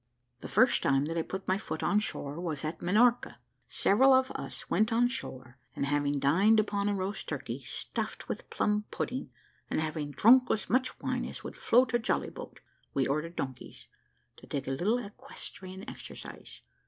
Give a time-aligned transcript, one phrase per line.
[0.39, 3.35] "The first time that I put my foot on shore was at Minorca.
[3.67, 8.49] Several of us went on shore, and having dined upon a roast turkey, stuffed with
[8.49, 9.29] plum pudding,
[9.69, 12.61] and having drunk as much wine as would float a jolly boat,
[12.95, 13.89] we ordered donkeys,
[14.37, 16.61] to take a little equestrian exercise.